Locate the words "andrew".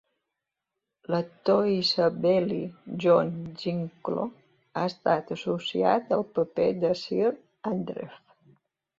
7.73-8.09